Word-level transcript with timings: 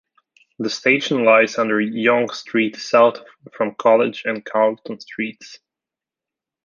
The 0.57 0.71
station 0.71 1.25
lies 1.25 1.59
under 1.59 1.79
Yonge 1.79 2.31
Street 2.31 2.75
south 2.75 3.19
from 3.53 3.75
College 3.75 4.23
and 4.25 4.43
Carlton 4.43 4.99
streets. 4.99 5.59